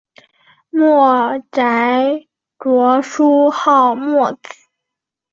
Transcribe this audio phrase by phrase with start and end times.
[0.71, 2.27] 墨翟
[2.59, 4.39] 着书号墨子。